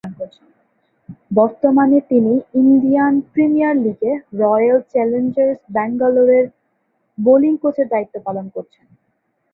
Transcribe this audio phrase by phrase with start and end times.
[1.31, 6.45] বর্তমানে তিনি Indian premier লীগে রয়্যাল চ্যালেঞ্জার্স ব্যাঙ্গালোরের
[7.17, 8.85] বোলিং কোচের দায়িত্ব পালন করছেন।